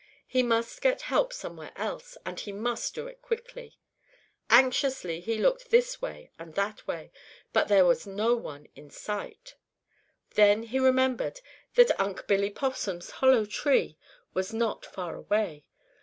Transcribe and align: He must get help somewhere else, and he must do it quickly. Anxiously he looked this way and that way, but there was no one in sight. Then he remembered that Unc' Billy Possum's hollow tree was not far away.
He 0.25 0.41
must 0.41 0.81
get 0.81 1.03
help 1.03 1.31
somewhere 1.31 1.73
else, 1.75 2.17
and 2.25 2.39
he 2.39 2.51
must 2.51 2.95
do 2.95 3.05
it 3.05 3.21
quickly. 3.21 3.77
Anxiously 4.49 5.19
he 5.19 5.37
looked 5.37 5.69
this 5.69 6.01
way 6.01 6.31
and 6.39 6.55
that 6.55 6.87
way, 6.87 7.11
but 7.53 7.67
there 7.67 7.85
was 7.85 8.07
no 8.07 8.33
one 8.35 8.65
in 8.75 8.89
sight. 8.89 9.53
Then 10.31 10.63
he 10.63 10.79
remembered 10.79 11.41
that 11.75 11.99
Unc' 12.01 12.25
Billy 12.25 12.49
Possum's 12.49 13.11
hollow 13.11 13.45
tree 13.45 13.95
was 14.33 14.51
not 14.51 14.87
far 14.87 15.13
away. 15.15 15.65